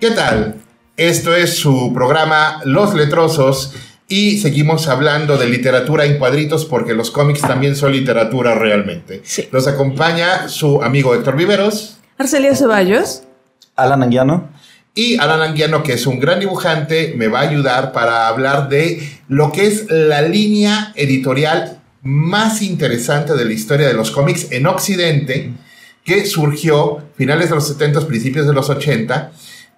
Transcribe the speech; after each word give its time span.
¿Qué 0.00 0.12
tal? 0.12 0.54
Esto 0.96 1.36
es 1.36 1.58
su 1.58 1.92
programa 1.92 2.62
Los 2.64 2.94
Letrosos 2.94 3.74
y 4.08 4.38
seguimos 4.38 4.88
hablando 4.88 5.36
de 5.36 5.46
literatura 5.46 6.06
en 6.06 6.16
cuadritos 6.16 6.64
porque 6.64 6.94
los 6.94 7.10
cómics 7.10 7.42
también 7.42 7.76
son 7.76 7.92
literatura 7.92 8.54
realmente. 8.54 9.20
Sí. 9.24 9.46
Nos 9.52 9.68
acompaña 9.68 10.48
su 10.48 10.82
amigo 10.82 11.14
Héctor 11.14 11.36
Viveros 11.36 11.98
Arcelia 12.16 12.56
Ceballos. 12.56 13.24
Alan 13.76 14.02
Anguiano. 14.02 14.48
y 14.94 15.18
Alan 15.18 15.42
Anguiano, 15.42 15.82
que 15.82 15.92
es 15.92 16.06
un 16.06 16.18
gran 16.18 16.40
dibujante, 16.40 17.12
me 17.14 17.28
va 17.28 17.40
a 17.40 17.48
ayudar 17.50 17.92
para 17.92 18.26
hablar 18.28 18.70
de 18.70 19.06
lo 19.28 19.52
que 19.52 19.66
es 19.66 19.90
la 19.90 20.22
línea 20.22 20.94
editorial 20.96 21.82
más 22.00 22.62
interesante 22.62 23.34
de 23.34 23.44
la 23.44 23.52
historia 23.52 23.86
de 23.86 23.94
los 23.94 24.10
cómics 24.10 24.50
en 24.50 24.66
Occidente, 24.66 25.52
que 26.04 26.24
surgió 26.24 27.02
finales 27.16 27.50
de 27.50 27.56
los 27.56 27.68
70, 27.68 28.06
principios 28.06 28.46
de 28.46 28.54
los 28.54 28.70
80, 28.70 29.32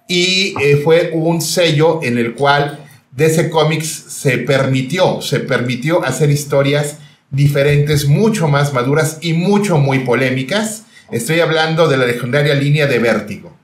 y 0.08 0.54
eh, 0.60 0.80
fue 0.82 1.10
un 1.12 1.40
sello 1.40 2.00
en 2.02 2.18
el 2.18 2.34
cual 2.34 2.84
DC 3.12 3.50
Comics 3.50 3.88
se 3.88 4.38
permitió, 4.38 5.20
se 5.20 5.40
permitió 5.40 6.04
hacer 6.04 6.30
historias 6.30 6.98
diferentes, 7.30 8.06
mucho 8.06 8.48
más 8.48 8.72
maduras 8.72 9.18
y 9.20 9.32
mucho 9.32 9.78
muy 9.78 10.00
polémicas. 10.00 10.84
Estoy 11.10 11.40
hablando 11.40 11.88
de 11.88 11.96
la 11.96 12.06
legendaria 12.06 12.54
línea 12.54 12.86
de 12.86 12.98
Vértigo. 12.98 13.56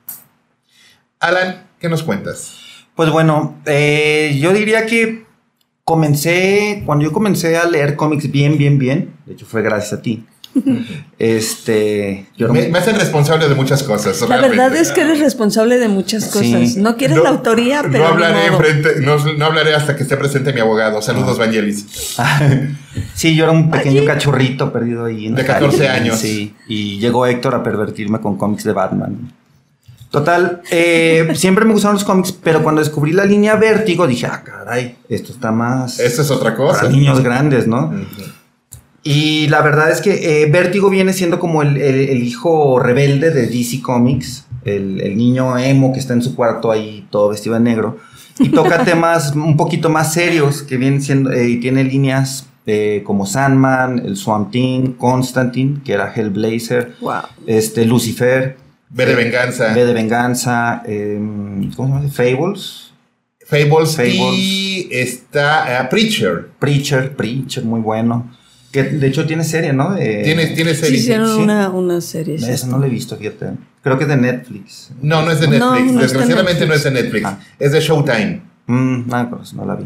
Alan, 1.20 1.66
¿qué 1.78 1.88
nos 1.88 2.02
cuentas? 2.02 2.58
Pues 2.94 3.10
bueno, 3.10 3.60
eh, 3.66 4.36
yo 4.40 4.52
diría 4.52 4.86
que 4.86 5.24
comencé, 5.84 6.82
cuando 6.84 7.04
yo 7.04 7.12
comencé 7.12 7.56
a 7.56 7.64
leer 7.64 7.96
cómics 7.96 8.30
bien, 8.30 8.58
bien, 8.58 8.78
bien, 8.78 9.14
de 9.24 9.32
hecho 9.32 9.46
fue 9.46 9.62
gracias 9.62 9.94
a 9.94 10.02
ti. 10.02 10.26
Este, 11.18 12.26
Me, 12.38 12.68
me 12.68 12.78
hacen 12.78 12.96
responsable 12.96 13.48
de 13.48 13.54
muchas 13.54 13.82
cosas. 13.82 14.20
La 14.22 14.26
realmente. 14.28 14.56
verdad 14.56 14.76
es 14.76 14.92
que 14.92 15.00
eres 15.02 15.20
responsable 15.20 15.78
de 15.78 15.88
muchas 15.88 16.24
Sí. 16.30 16.30
cosas. 16.52 16.76
No 16.76 16.96
quieres 16.96 17.16
No- 17.16 17.22
la 17.24 17.30
autoría, 17.30 17.82
pero. 17.82 17.98
No 18.04 18.06
hablaré, 18.10 18.46
enfrente- 18.46 19.00
no, 19.00 19.16
no 19.34 19.44
hablaré 19.44 19.74
hasta 19.74 19.96
que 19.96 20.02
esté 20.04 20.16
presente 20.16 20.52
mi 20.52 20.60
abogado. 20.60 21.00
Saludos, 21.02 21.38
Vangelis. 21.38 21.86
sí, 23.14 23.34
yo 23.34 23.44
era 23.44 23.52
un 23.52 23.70
pequeño 23.70 24.04
cachorrito 24.04 24.72
perdido 24.72 25.04
ahí. 25.06 25.26
En 25.26 25.34
De 25.34 25.42
la 25.42 25.46
calle. 25.48 25.66
14 25.66 25.88
años. 25.88 26.18
Sí, 26.18 26.54
y 26.68 26.98
llegó 26.98 27.26
Héctor 27.26 27.54
a 27.54 27.62
pervertirme 27.62 28.20
con 28.20 28.36
cómics 28.36 28.64
de 28.64 28.72
Batman. 28.72 29.32
Total, 30.10 30.62
eh, 30.70 31.28
siempre 31.34 31.64
me 31.66 31.72
gustaron 31.72 31.94
los 31.96 32.04
cómics, 32.04 32.32
pero 32.32 32.62
cuando 32.62 32.80
descubrí 32.80 33.12
la 33.12 33.26
línea 33.26 33.56
Vértigo 33.56 34.06
dije, 34.06 34.26
ah, 34.26 34.42
caray, 34.42 34.96
esto 35.08 35.32
está 35.32 35.52
más 35.52 36.00
Esa 36.00 36.22
es 36.22 36.30
otra 36.30 36.54
cosa. 36.54 36.80
para 36.80 36.88
niños 36.90 37.20
grandes, 37.22 37.66
¿no? 37.66 37.88
Ujú. 37.88 38.22
Y 39.02 39.46
la 39.48 39.62
verdad 39.62 39.90
es 39.90 40.00
que 40.00 40.42
eh, 40.42 40.46
Vértigo 40.50 40.90
viene 40.90 41.12
siendo 41.12 41.38
como 41.38 41.62
el, 41.62 41.76
el- 41.76 42.08
el 42.10 42.22
hijo 42.22 42.78
rebelde 42.78 43.30
de 43.30 43.46
DC 43.46 43.80
Comics, 43.80 44.44
el, 44.64 45.00
el 45.00 45.16
niño 45.16 45.56
emo 45.56 45.92
que 45.92 46.00
está 46.00 46.12
en 46.14 46.22
su 46.22 46.34
cuarto 46.34 46.70
ahí 46.70 47.06
todo 47.10 47.28
vestido 47.28 47.54
de 47.54 47.60
negro, 47.60 47.98
y 48.38 48.48
toca 48.50 48.84
temas 48.84 49.34
un 49.34 49.56
poquito 49.56 49.88
más 49.88 50.12
serios 50.12 50.62
que 50.62 50.76
vienen 50.76 51.00
siendo, 51.00 51.32
eh, 51.32 51.48
y 51.48 51.60
tiene 51.60 51.84
líneas 51.84 52.46
eh, 52.66 53.02
como 53.06 53.24
Sandman, 53.24 54.00
el 54.04 54.16
Swamp 54.16 54.50
Thing, 54.50 54.92
Constantine, 54.98 55.80
que 55.84 55.92
era 55.94 56.12
Hellblazer, 56.14 56.94
Wow. 57.00 57.22
este, 57.46 57.84
Lucifer, 57.86 58.56
V 58.92 59.06
de 59.06 59.14
venganza. 59.14 59.72
V 59.72 59.84
de 59.86 59.92
Venganza, 59.94 60.82
eh, 60.86 61.18
¿cómo 61.76 62.00
se 62.00 62.08
llama? 62.08 62.12
Fables, 62.12 62.92
Fables, 63.46 63.96
Fables. 63.96 64.14
y 64.14 64.88
está 64.90 65.80
eh, 65.82 65.86
Preacher. 65.88 66.48
Preacher, 66.58 67.14
Preacher, 67.16 67.64
muy 67.64 67.80
bueno. 67.80 68.30
Que 68.72 68.82
de 68.84 69.06
hecho 69.06 69.26
tiene 69.26 69.44
serie, 69.44 69.72
¿no? 69.72 69.94
De- 69.94 70.22
Tiene, 70.24 70.46
tiene 70.48 70.74
Sí, 70.74 70.80
serie. 70.82 70.98
hicieron 70.98 71.36
sí. 71.36 71.42
una, 71.42 71.70
una 71.70 72.00
serie. 72.00 72.38
sí. 72.38 72.50
Esa 72.50 72.66
no 72.66 72.78
la 72.78 72.86
he 72.86 72.90
visto, 72.90 73.16
fíjate. 73.16 73.52
Creo 73.82 73.96
que 73.96 74.04
es 74.04 74.08
de 74.10 74.16
Netflix. 74.16 74.90
No, 75.00 75.22
no 75.22 75.30
es 75.30 75.40
de 75.40 75.48
Netflix. 75.48 75.60
No, 75.60 75.70
no 75.74 75.86
es 75.86 75.94
de 75.94 76.00
Desgraciadamente 76.02 76.66
no 76.66 76.74
es 76.74 76.84
de 76.84 76.90
Netflix. 76.90 77.22
Netflix. 77.24 77.46
Ah. 77.48 77.56
Es 77.58 77.72
de 77.72 77.80
Showtime. 77.80 78.42
Mm, 78.66 79.08
no, 79.08 79.30
pues 79.30 79.54
no 79.54 79.64
la 79.64 79.76
vi. 79.76 79.84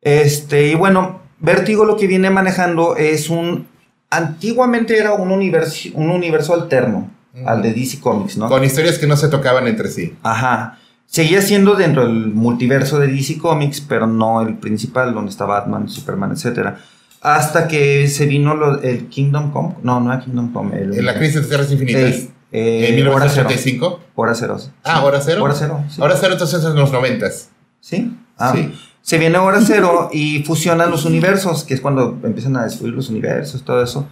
Este, 0.00 0.68
y 0.68 0.74
bueno, 0.74 1.20
Vértigo 1.40 1.84
lo 1.84 1.96
que 1.96 2.06
viene 2.06 2.30
manejando 2.30 2.96
es 2.96 3.28
un. 3.30 3.66
Antiguamente 4.10 4.96
era 4.98 5.12
un 5.12 5.30
universo, 5.30 5.90
un 5.94 6.10
universo 6.10 6.54
alterno 6.54 7.10
al 7.44 7.60
de 7.62 7.74
DC 7.74 8.00
Comics, 8.00 8.36
¿no? 8.38 8.48
Con 8.48 8.64
historias 8.64 8.98
que 8.98 9.06
no 9.06 9.16
se 9.16 9.28
tocaban 9.28 9.68
entre 9.68 9.90
sí. 9.90 10.14
Ajá. 10.22 10.78
Seguía 11.06 11.40
siendo 11.42 11.74
dentro 11.74 12.06
del 12.06 12.28
multiverso 12.28 12.98
de 12.98 13.06
DC 13.08 13.38
Comics, 13.38 13.80
pero 13.82 14.06
no 14.06 14.40
el 14.42 14.54
principal, 14.56 15.12
donde 15.14 15.30
está 15.30 15.44
Batman, 15.44 15.88
Superman, 15.88 16.32
etcétera. 16.32 16.80
Hasta 17.20 17.66
que 17.68 18.06
se 18.08 18.26
vino 18.26 18.54
lo- 18.54 18.80
el 18.82 19.08
Kingdom 19.08 19.50
Come. 19.50 19.74
No, 19.82 20.00
no 20.00 20.12
era 20.12 20.22
Kingdom 20.24 20.52
Come. 20.52 20.78
El, 20.78 20.94
En 20.98 21.04
la 21.06 21.14
crisis 21.14 21.42
de 21.42 21.48
Tierras 21.48 21.70
Infinitas. 21.72 22.28
Eh, 22.52 22.96
en 22.98 23.06
Hora 23.08 23.28
Cero. 23.28 23.48
1985. 23.48 24.00
Hora 24.14 24.34
cero. 24.34 24.56
Ah, 24.84 25.04
hora 25.04 25.20
cero. 25.20 25.42
Hora 25.44 25.54
cero. 25.54 25.84
sí. 25.90 26.00
Hora 26.00 26.16
cero, 26.18 26.32
entonces 26.32 26.64
en 26.64 26.74
los 26.76 26.90
noventas. 26.92 27.50
¿Sí? 27.80 28.16
Ah, 28.38 28.52
Sí. 28.54 28.72
Se 29.02 29.16
viene 29.18 29.38
hora 29.38 29.60
cero 29.64 30.10
y 30.12 30.42
fusionan 30.44 30.90
los 30.90 31.04
universos, 31.06 31.64
que 31.64 31.72
es 31.74 31.80
cuando 31.80 32.18
empiezan 32.22 32.56
a 32.58 32.64
destruir 32.64 32.92
los 32.94 33.08
universos, 33.08 33.64
todo 33.64 33.82
eso. 33.82 34.06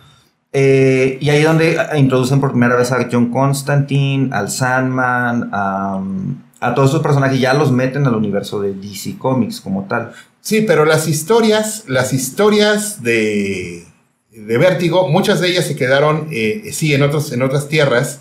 Eh, 0.53 1.19
y 1.21 1.29
ahí 1.29 1.41
es 1.41 1.45
donde 1.47 1.79
introducen 1.97 2.41
por 2.41 2.51
primera 2.53 2.77
vez 2.77 2.93
a 2.93 3.07
John 3.13 3.31
Constantine, 3.31 4.31
al 4.33 4.49
Sandman, 4.51 5.51
a, 5.53 6.01
a 6.61 6.75
todos 6.75 6.91
esos 6.91 7.03
personajes, 7.03 7.41
ya 7.41 7.55
los 7.55 7.73
meten 7.73 8.07
al 8.07 8.15
universo 8.15 8.61
de 8.61 8.75
DC 8.75 9.19
Comics 9.19 9.61
como 9.61 9.85
tal. 9.85 10.13
Sí, 10.41 10.63
pero 10.63 10.85
las 10.85 11.09
historias, 11.09 11.85
las 11.89 12.13
historias 12.13 13.03
de, 13.03 13.85
de 14.31 14.59
Vértigo, 14.59 15.09
muchas 15.09 15.41
de 15.41 15.49
ellas 15.49 15.67
se 15.67 15.77
quedaron, 15.77 16.29
eh, 16.31 16.71
sí, 16.73 16.95
en, 16.95 17.03
otros, 17.03 17.33
en 17.33 17.43
otras 17.43 17.69
tierras, 17.69 18.21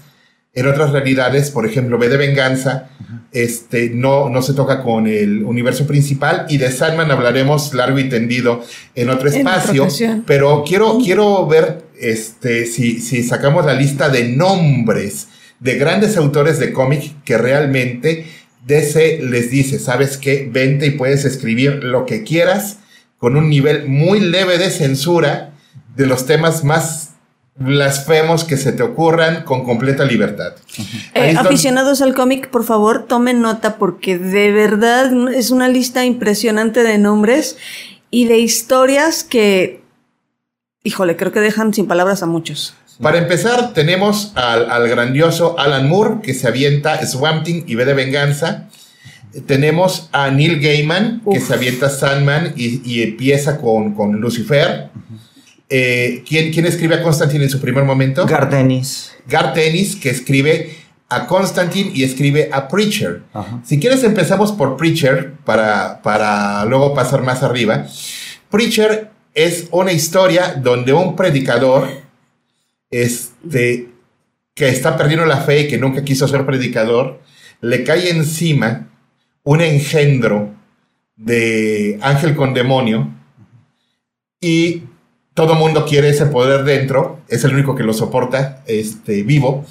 en 0.54 0.68
otras 0.68 0.92
realidades. 0.92 1.52
Por 1.52 1.66
ejemplo, 1.66 1.98
B 1.98 2.10
de 2.10 2.18
Venganza, 2.18 2.90
este, 3.32 3.90
no, 3.90 4.30
no 4.30 4.42
se 4.42 4.54
toca 4.54 4.82
con 4.82 5.08
el 5.08 5.44
universo 5.44 5.86
principal. 5.88 6.46
Y 6.50 6.58
de 6.58 6.72
Sandman 6.72 7.12
hablaremos 7.12 7.74
largo 7.74 8.00
y 8.00 8.10
tendido 8.10 8.64
en 8.96 9.10
otro 9.10 9.30
espacio. 9.30 9.88
pero 10.26 10.64
quiero, 10.66 10.98
quiero 10.98 11.46
ver 11.48 11.86
este, 12.00 12.66
si, 12.66 13.00
si 13.00 13.24
sacamos 13.24 13.66
la 13.66 13.74
lista 13.74 14.10
de 14.10 14.28
nombres 14.28 15.28
de 15.60 15.78
grandes 15.78 16.18
autores 16.18 16.60
de 16.60 16.72
cómic 16.74 17.14
que 17.24 17.38
realmente 17.38 18.26
DC 18.66 19.20
les 19.22 19.52
dice, 19.52 19.80
¿sabes 19.80 20.18
qué? 20.18 20.50
Vente 20.52 20.88
y 20.88 20.92
puedes 20.92 21.26
escribir 21.26 21.84
lo 21.84 22.06
que 22.06 22.24
quieras 22.24 22.80
con 23.18 23.38
un 23.38 23.50
nivel 23.50 23.88
muy 23.88 24.20
leve 24.20 24.58
de 24.58 24.70
censura 24.70 25.52
de 25.96 26.06
los 26.06 26.26
temas 26.26 26.64
más 26.64 27.12
blasfemos 27.58 28.44
que 28.44 28.58
se 28.58 28.74
te 28.74 28.84
ocurran 28.84 29.44
con 29.44 29.64
completa 29.64 30.04
libertad. 30.04 30.56
Eh, 31.14 31.36
aficionados 31.38 32.02
al 32.02 32.14
cómic, 32.14 32.50
por 32.50 32.66
favor, 32.66 33.06
tomen 33.08 33.42
nota 33.42 33.78
porque 33.78 34.18
de 34.18 34.52
verdad 34.52 35.12
es 35.34 35.52
una 35.52 35.70
lista 35.70 36.04
impresionante 36.04 36.84
de 36.84 36.98
nombres 36.98 37.58
y 38.12 38.26
de 38.26 38.40
historias 38.40 39.24
que, 39.24 39.82
híjole, 40.84 41.16
creo 41.16 41.32
que 41.32 41.40
dejan 41.40 41.74
sin 41.74 41.88
palabras 41.88 42.24
a 42.24 42.26
muchos. 42.26 42.76
Para 43.02 43.18
empezar, 43.18 43.74
tenemos 43.74 44.32
al, 44.36 44.72
al 44.72 44.88
grandioso 44.88 45.60
Alan 45.60 45.90
Moore, 45.90 46.22
que 46.24 46.34
se 46.34 46.48
avienta 46.48 47.06
Swamp 47.06 47.44
Thing 47.44 47.64
y 47.68 47.76
V 47.76 47.86
de 47.86 47.94
Venganza. 47.94 48.70
Tenemos 49.46 50.10
a 50.14 50.32
Neil 50.32 50.62
Gaiman, 50.62 51.22
que 51.30 51.42
se 51.42 51.54
avienta 51.54 51.90
Sandman 51.90 52.54
y, 52.56 52.82
y 52.90 53.04
empieza 53.04 53.58
con, 53.58 53.94
con 53.94 54.14
Lucifer. 54.22 54.90
Eh, 55.68 56.24
¿quién, 56.28 56.54
quién 56.54 56.66
escribe 56.66 56.96
a 56.96 57.04
Constantine 57.04 57.44
en 57.44 57.50
su 57.50 57.60
primer 57.60 57.84
momento? 57.84 58.26
Gardenis. 58.26 59.12
Garth 59.28 59.58
Ennis, 59.58 59.96
que 59.96 60.10
escribe 60.10 60.76
a 61.10 61.28
Constantine 61.28 61.92
y 61.94 62.04
escribe 62.04 62.50
a 62.52 62.68
Preacher. 62.68 63.24
Si 63.64 63.80
quieres 63.80 64.04
empezamos 64.04 64.52
por 64.52 64.78
Preacher 64.78 65.34
para, 65.44 66.02
para 66.02 66.64
luego 66.66 66.94
pasar 66.94 67.24
más 67.24 67.44
arriba. 67.44 67.88
Preacher 68.50 69.10
es 69.34 69.68
una 69.72 69.92
historia 69.92 70.56
donde 70.62 70.94
un 70.94 71.16
predicador 71.16 72.05
este, 73.04 73.90
que 74.54 74.70
está 74.70 74.98
perdiendo 74.98 75.26
la 75.26 75.42
fe 75.42 75.62
y 75.62 75.68
que 75.68 75.78
nunca 75.78 76.04
quiso 76.04 76.28
ser 76.28 76.46
predicador, 76.46 77.22
le 77.62 77.84
cae 77.84 78.10
encima 78.10 78.88
un 79.44 79.62
engendro 79.62 80.54
de 81.16 82.00
ángel 82.02 82.36
con 82.36 82.54
demonio 82.54 83.10
y 84.40 84.84
todo 85.34 85.56
mundo 85.56 85.86
quiere 85.86 86.10
ese 86.10 86.28
poder 86.28 86.64
dentro, 86.64 87.22
es 87.28 87.44
el 87.44 87.54
único 87.54 87.76
que 87.76 87.84
lo 87.84 87.94
soporta 87.94 88.64
este, 88.66 89.24
vivo 89.24 89.66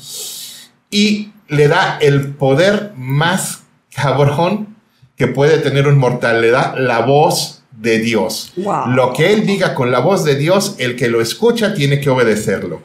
y 0.91 1.33
le 1.49 1.69
da 1.69 1.99
el 2.01 2.35
poder 2.35 2.93
más 2.97 3.63
cabrón 3.95 4.77
que 5.17 5.29
puede 5.29 5.59
tener 5.59 5.87
un 5.89 5.99
mortal, 5.99 6.41
le 6.43 6.51
da 6.51 6.75
la 6.77 7.01
voz 7.01 7.64
de 7.85 8.01
Dios. 8.01 8.53
Wow. 8.57 8.89
Lo 8.89 9.13
que 9.13 9.33
él 9.33 9.47
diga 9.47 9.75
con 9.75 9.93
la 9.93 10.01
voz 10.01 10.25
de 10.25 10.35
Dios, 10.35 10.75
el 10.79 10.97
que 10.97 11.09
lo 11.09 11.21
escucha 11.21 11.75
tiene 11.75 12.01
que 12.01 12.11
obedecerlo. 12.11 12.83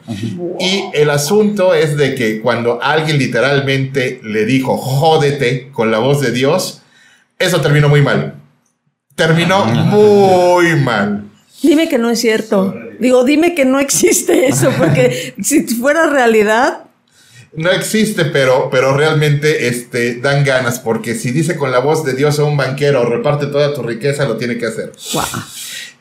Y 0.60 0.84
el 0.92 1.10
asunto 1.10 1.74
es 1.74 1.96
de 1.96 2.14
que 2.14 2.40
cuando 2.40 2.80
alguien 2.80 3.18
literalmente 3.18 4.20
le 4.22 4.44
dijo, 4.44 4.76
jódete 4.76 5.70
con 5.72 5.90
la 5.90 5.98
voz 5.98 6.20
de 6.20 6.30
Dios, 6.30 6.82
eso 7.38 7.60
terminó 7.60 7.88
muy 7.88 8.02
mal. 8.02 8.34
Terminó 9.16 9.64
muy 9.64 10.76
mal. 10.76 11.24
Dime 11.62 11.88
que 11.88 11.98
no 11.98 12.10
es 12.10 12.20
cierto. 12.20 12.74
Digo, 13.00 13.24
dime 13.24 13.54
que 13.54 13.64
no 13.64 13.80
existe 13.80 14.46
eso, 14.46 14.70
porque 14.78 15.34
si 15.42 15.66
fuera 15.66 16.08
realidad, 16.08 16.84
no 17.54 17.70
existe, 17.70 18.24
pero, 18.26 18.68
pero 18.70 18.96
realmente 18.96 19.66
este, 19.68 20.16
dan 20.16 20.44
ganas, 20.44 20.78
porque 20.78 21.14
si 21.14 21.30
dice 21.32 21.56
con 21.56 21.70
la 21.72 21.78
voz 21.80 22.04
de 22.04 22.14
Dios 22.14 22.38
a 22.38 22.44
un 22.44 22.56
banquero, 22.56 23.04
reparte 23.04 23.46
toda 23.46 23.74
tu 23.74 23.82
riqueza, 23.82 24.24
lo 24.26 24.36
tiene 24.36 24.56
que 24.58 24.66
hacer. 24.66 24.92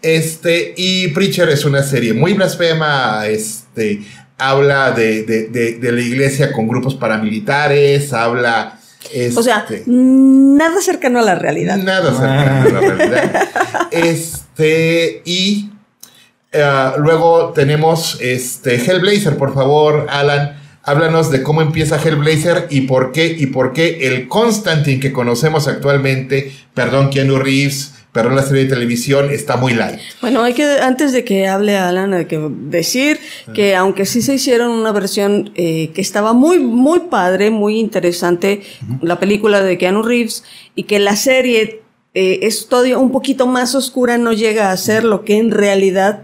Este, 0.02 0.74
y 0.78 1.08
Preacher 1.10 1.50
es 1.50 1.66
una 1.66 1.84
serie 1.84 2.14
muy 2.14 2.34
blasfema, 2.34 3.28
este, 3.28 4.02
habla 4.38 4.92
de, 4.92 5.24
de- 5.24 5.48
de- 5.48 5.74
de 5.80 5.92
la 5.92 6.02
iglesia 6.02 6.52
con 6.54 6.68
grupos 6.68 6.96
paramilitares, 6.96 8.14
habla... 8.14 8.80
O 9.36 9.42
sea, 9.44 9.60
este, 9.68 9.84
nada 9.88 10.82
cercano 10.82 11.20
a 11.20 11.24
la 11.24 11.34
realidad. 11.36 11.78
Nada 11.78 12.12
cercano 12.12 12.78
a 12.78 12.82
la 12.82 12.96
realidad. 12.96 13.50
Este, 13.92 15.22
y 15.26 15.72
eh, 16.52 16.92
luego 17.00 17.52
tenemos 17.56 18.18
este 18.22 18.76
Hellblazer, 18.76 19.36
por 19.38 19.54
favor, 19.54 20.06
Alan. 20.10 20.59
Háblanos 20.84 21.32
de 21.32 21.44
cómo 21.44 21.62
empieza 21.62 22.02
Hellblazer 22.02 22.68
y 22.70 22.82
por 22.82 23.12
qué, 23.12 23.36
y 23.38 23.48
por 23.48 23.74
qué 23.74 24.08
el 24.08 24.28
Constantine 24.28 25.00
que 25.00 25.12
conocemos 25.12 25.68
actualmente, 25.68 26.52
perdón, 26.74 27.10
Keanu 27.10 27.38
Reeves, 27.38 27.94
perdón, 28.12 28.36
la 28.36 28.44
serie 28.44 28.64
de 28.64 28.70
televisión, 28.70 29.30
está 29.30 29.58
muy 29.58 29.74
light. 29.74 30.00
Bueno, 30.22 30.42
hay 30.42 30.54
que, 30.54 30.64
antes 30.64 31.12
de 31.12 31.24
que 31.24 31.48
hable 31.48 31.78
Alan, 31.78 32.14
hay 32.14 32.26
que 32.26 32.40
decir 32.40 33.20
que 33.54 33.76
aunque 33.76 34.06
sí 34.06 34.22
se 34.22 34.36
hicieron 34.36 34.72
una 34.72 34.92
versión 34.92 35.52
eh, 35.56 35.92
que 35.94 36.02
estaba 36.02 36.34
muy, 36.34 36.60
muy 36.60 37.02
padre, 37.02 37.52
muy 37.52 37.80
interesante, 37.80 38.62
la 39.02 39.20
película 39.20 39.62
de 39.62 39.78
Keanu 39.78 40.02
Reeves, 40.02 40.44
y 40.76 40.84
que 40.84 41.00
la 41.00 41.16
serie 41.16 41.82
eh, 42.16 42.40
es 42.42 42.68
todavía 42.68 42.98
un 42.98 43.12
poquito 43.12 43.46
más 43.46 43.76
oscura, 43.76 44.18
no 44.18 44.34
llega 44.34 44.72
a 44.72 44.78
ser 44.78 45.04
lo 45.04 45.24
que 45.24 45.38
en 45.38 45.52
realidad 45.52 46.24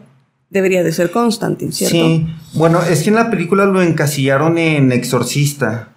debería 0.56 0.84
de 0.84 0.92
ser 0.92 1.12
Constantine, 1.12 1.72
¿cierto? 1.72 1.96
Sí, 1.96 2.28
bueno, 2.54 2.82
es 2.82 3.04
que 3.04 3.10
en 3.10 3.16
la 3.16 3.30
película 3.30 3.66
lo 3.66 3.82
encasillaron 3.84 4.58
en 4.58 4.92
exorcista, 4.92 5.90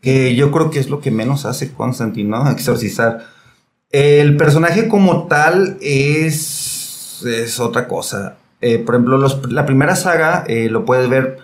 que 0.00 0.34
yo 0.34 0.50
creo 0.50 0.70
que 0.70 0.80
es 0.80 0.88
lo 0.90 1.00
que 1.00 1.10
menos 1.12 1.44
hace 1.46 1.72
Constantine, 1.72 2.28
¿no? 2.28 2.50
Exorcizar. 2.50 3.24
El 3.90 4.36
personaje 4.36 4.88
como 4.88 5.26
tal 5.28 5.76
es, 5.80 7.22
es 7.24 7.60
otra 7.60 7.86
cosa. 7.88 8.36
Eh, 8.60 8.78
por 8.78 8.94
ejemplo, 8.94 9.18
los- 9.18 9.50
la 9.52 9.64
primera 9.66 9.96
saga 9.96 10.44
eh, 10.48 10.68
lo 10.70 10.84
puedes 10.84 11.08
ver. 11.08 11.38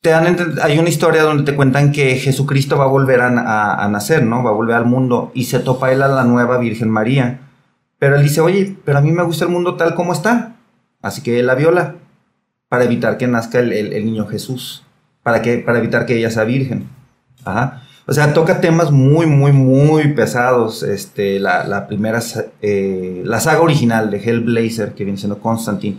Te 0.00 0.10
dan, 0.10 0.36
hay 0.62 0.78
una 0.78 0.88
historia 0.88 1.22
donde 1.22 1.44
te 1.44 1.54
cuentan 1.54 1.92
que 1.92 2.16
Jesucristo 2.16 2.76
va 2.76 2.84
a 2.84 2.88
volver 2.88 3.20
a, 3.20 3.28
a- 3.28 3.84
a 3.84 3.88
nacer, 3.88 4.24
¿no? 4.24 4.42
Va 4.42 4.50
a 4.50 4.54
volver 4.54 4.74
al 4.76 4.86
mundo 4.86 5.30
y 5.34 5.44
se 5.44 5.60
topa 5.60 5.92
él 5.92 6.02
a 6.02 6.08
la 6.08 6.24
nueva 6.24 6.58
Virgen 6.58 6.90
María. 6.90 7.40
Pero 7.98 8.16
él 8.16 8.22
dice, 8.24 8.40
oye, 8.40 8.74
pero 8.84 8.98
a 8.98 9.00
mí 9.00 9.12
me 9.12 9.22
gusta 9.22 9.44
el 9.44 9.50
mundo 9.52 9.76
tal 9.76 9.94
como 9.94 10.12
está. 10.12 10.51
Así 11.02 11.22
que 11.22 11.40
él 11.40 11.46
la 11.46 11.54
viola 11.54 11.96
para 12.68 12.84
evitar 12.84 13.18
que 13.18 13.26
nazca 13.26 13.58
el, 13.58 13.72
el- 13.72 14.04
niño 14.06 14.26
Jesús. 14.26 14.84
Para, 15.22 15.42
que, 15.42 15.58
para 15.58 15.78
evitar 15.78 16.06
que 16.06 16.16
ella 16.16 16.30
sea 16.30 16.44
virgen. 16.44 16.88
O 18.06 18.12
sea, 18.12 18.32
toca 18.32 18.60
temas 18.60 18.90
muy, 18.90 19.26
muy, 19.26 19.52
muy 19.52 20.14
pesados. 20.14 20.82
Este, 20.82 21.38
la, 21.38 21.64
la 21.64 21.86
primera, 21.86 22.20
eh, 22.60 23.22
la 23.24 23.38
saga 23.40 23.60
original 23.60 24.10
de 24.10 24.18
Hellblazer, 24.18 24.94
que 24.94 25.04
viene 25.04 25.18
siendo 25.18 25.38
Constantine. 25.38 25.98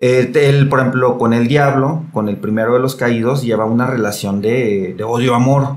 Eh, 0.00 0.32
él, 0.34 0.68
por 0.68 0.80
ejemplo, 0.80 1.18
con 1.18 1.32
el 1.32 1.46
diablo, 1.46 2.04
con 2.12 2.28
el 2.28 2.36
primero 2.36 2.74
de 2.74 2.80
los 2.80 2.96
caídos, 2.96 3.42
lleva 3.42 3.64
una 3.64 3.86
relación 3.86 4.40
de, 4.40 4.94
de 4.96 5.04
odio-amor. 5.04 5.76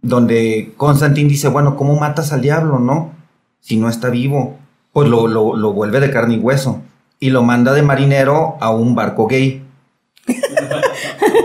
Donde 0.00 0.72
Constantine 0.76 1.28
dice, 1.28 1.48
bueno, 1.48 1.76
¿cómo 1.76 1.98
matas 1.98 2.32
al 2.32 2.40
diablo, 2.40 2.78
no? 2.78 3.12
Si 3.60 3.76
no 3.76 3.88
está 3.88 4.10
vivo. 4.10 4.56
Pues 4.92 5.08
lo, 5.08 5.26
lo, 5.28 5.54
lo 5.56 5.72
vuelve 5.72 6.00
de 6.00 6.10
carne 6.10 6.34
y 6.34 6.38
hueso. 6.38 6.82
Y 7.20 7.30
lo 7.30 7.42
manda 7.42 7.72
de 7.72 7.82
marinero 7.82 8.56
a 8.60 8.70
un 8.70 8.94
barco 8.94 9.26
gay. 9.26 9.62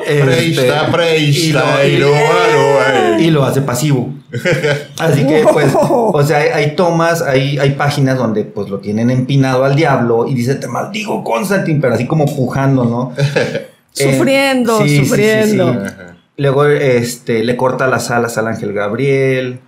Este, 0.05 0.23
Preista, 0.25 0.91
preista, 0.91 1.85
y 1.87 1.97
lo- 1.97 2.09
y 2.09 2.11
lo- 2.11 3.13
lo- 3.15 3.19
y 3.19 3.31
lo 3.31 3.45
hace 3.45 3.61
pasivo. 3.61 4.13
Así 4.99 5.25
que, 5.25 5.45
pues, 5.51 5.73
o 5.79 6.23
sea, 6.23 6.39
hay, 6.39 6.49
hay 6.49 6.75
tomas, 6.75 7.21
hay, 7.21 7.57
hay 7.57 7.71
páginas 7.71 8.17
donde, 8.17 8.43
pues, 8.43 8.69
lo 8.69 8.79
tienen 8.79 9.09
empinado 9.09 9.63
al 9.63 9.75
diablo 9.75 10.27
y 10.27 10.33
dice, 10.33 10.55
te 10.55 10.67
maldigo, 10.67 11.23
Constantine, 11.23 11.79
pero 11.79 11.93
así 11.93 12.05
como 12.05 12.25
pujando, 12.25 12.83
¿no? 12.85 13.13
Sufriendo, 13.93 14.81
Eh, 14.81 14.83
sí, 14.83 14.89
sí, 14.89 14.95
sí, 14.99 15.05
sufriendo. 15.05 15.71
sí. 15.73 15.79
Ajá. 15.85 16.15
Luego, 16.37 16.65
este, 16.65 17.43
le 17.43 17.55
corta 17.55 17.87
las 17.87 18.11
alas 18.11 18.37
al 18.37 18.47
ángel 18.47 18.73
Gabriel. 18.73 19.59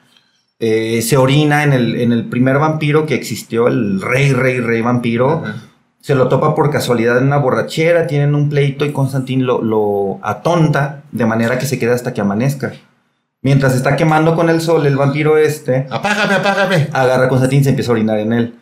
eh, 0.59 1.01
se 1.01 1.15
orina 1.17 1.63
en 1.63 1.73
el, 1.73 1.99
en 2.01 2.11
el 2.11 2.25
primer 2.25 2.57
vampiro 2.59 3.05
que 3.05 3.13
existió, 3.15 3.67
el 3.67 4.01
rey, 4.01 4.33
rey, 4.33 4.59
rey 4.59 4.81
vampiro. 4.81 5.43
Ajá. 5.45 5.61
Se 6.05 6.13
lo 6.13 6.27
topa 6.27 6.53
por 6.53 6.69
casualidad 6.69 7.17
en 7.17 7.23
una 7.23 7.37
borrachera, 7.37 8.05
tienen 8.05 8.35
un 8.35 8.47
pleito 8.47 8.85
y 8.85 8.91
Constantín 8.91 9.47
lo, 9.47 9.63
lo 9.63 10.19
atonta 10.21 11.01
de 11.11 11.25
manera 11.25 11.57
que 11.57 11.65
se 11.65 11.79
queda 11.79 11.95
hasta 11.95 12.13
que 12.13 12.21
amanezca. 12.21 12.73
Mientras 13.41 13.73
está 13.73 13.95
quemando 13.95 14.35
con 14.35 14.51
el 14.51 14.61
sol, 14.61 14.85
el 14.85 14.97
vampiro 14.97 15.39
este 15.39 15.87
Apágame, 15.89 16.35
apágame. 16.35 16.89
agarra 16.93 17.25
a 17.25 17.27
Constantín 17.27 17.61
y 17.61 17.63
se 17.63 17.69
empieza 17.71 17.89
a 17.89 17.93
orinar 17.93 18.19
en 18.19 18.33
él. 18.33 18.55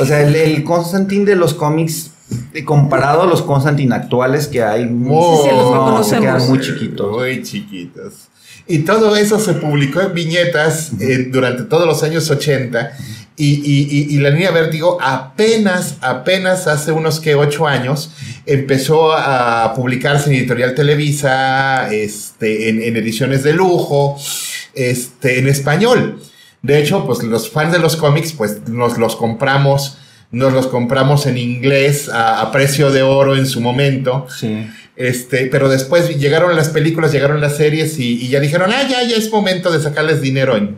O 0.00 0.04
sea, 0.04 0.20
el, 0.20 0.34
el 0.34 0.64
Constantín 0.64 1.24
de 1.24 1.36
los 1.36 1.54
cómics, 1.54 2.10
eh, 2.52 2.64
comparado 2.64 3.22
a 3.22 3.26
los 3.26 3.42
Constantín 3.42 3.92
actuales 3.92 4.48
que 4.48 4.64
hay, 4.64 4.82
sí, 4.82 4.90
los 4.90 5.06
no, 5.06 6.02
se 6.02 6.18
quedan 6.18 6.44
muy 6.48 6.58
chiquitos. 6.58 7.16
Muy 7.16 7.40
chiquitos. 7.44 8.14
Y 8.66 8.80
todo 8.80 9.14
eso 9.14 9.38
se 9.38 9.54
publicó 9.54 10.00
en 10.00 10.12
viñetas 10.12 10.90
eh, 10.98 11.28
durante 11.30 11.62
todos 11.62 11.86
los 11.86 12.02
años 12.02 12.28
80. 12.28 12.96
Y, 13.38 13.54
y- 13.64 13.88
y- 13.88 14.14
y 14.16 14.18
la 14.18 14.30
línea 14.30 14.50
Vértigo 14.50 14.98
apenas, 15.00 15.96
apenas 16.00 16.66
hace 16.66 16.90
unos 16.90 17.20
que 17.20 17.36
ocho 17.36 17.68
años 17.68 18.10
empezó 18.46 19.12
a 19.12 19.72
publicarse 19.74 20.28
en 20.30 20.36
Editorial 20.36 20.74
Televisa, 20.74 21.88
este, 21.92 22.68
en, 22.68 22.82
en 22.82 22.96
ediciones 22.96 23.44
de 23.44 23.52
lujo, 23.52 24.18
este, 24.74 25.38
en 25.38 25.48
español. 25.48 26.20
De 26.62 26.80
hecho, 26.80 27.06
pues 27.06 27.22
los 27.22 27.48
fans 27.50 27.72
de 27.72 27.78
los 27.78 27.94
cómics, 27.96 28.32
pues 28.32 28.68
nos 28.68 28.98
los 28.98 29.14
compramos, 29.14 29.98
nos 30.32 30.52
los 30.52 30.66
compramos 30.66 31.26
en 31.26 31.38
inglés 31.38 32.08
a, 32.08 32.40
a 32.40 32.50
precio 32.50 32.90
de 32.90 33.02
oro 33.02 33.36
en 33.36 33.46
su 33.46 33.60
momento. 33.60 34.26
Sí. 34.36 34.66
Este, 34.96 35.46
pero 35.46 35.68
después 35.68 36.18
llegaron 36.18 36.56
las 36.56 36.70
películas, 36.70 37.12
llegaron 37.12 37.40
las 37.40 37.56
series 37.56 38.00
y, 38.00 38.20
y 38.20 38.28
ya 38.30 38.40
dijeron, 38.40 38.72
ah, 38.74 38.82
ya, 38.88 39.04
ya 39.04 39.14
es 39.16 39.30
momento 39.30 39.70
de 39.70 39.80
sacarles 39.80 40.20
dinero 40.20 40.56
en, 40.56 40.76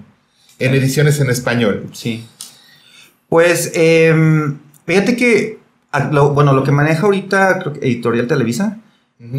en 0.58 0.74
ediciones 0.74 1.18
en 1.20 1.30
español. 1.30 1.88
Sí. 1.94 2.26
Pues, 3.30 3.72
em, 3.74 4.58
fíjate 4.86 5.16
que, 5.16 5.58
lo- 6.10 6.30
bueno, 6.34 6.52
lo 6.52 6.62
que 6.64 6.72
maneja 6.72 7.02
ahorita 7.06 7.58
creo 7.60 7.72
que 7.72 7.80
Editorial 7.86 8.26
Televisa, 8.26 8.78